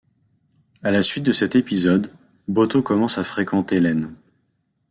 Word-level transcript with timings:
À 0.81 0.89
la 0.89 1.03
suite 1.03 1.23
de 1.25 1.31
cet 1.31 1.55
épisode, 1.55 2.11
Botho 2.47 2.81
commence 2.81 3.19
à 3.19 3.23
fréquenter 3.23 3.79
Lene. 3.79 4.11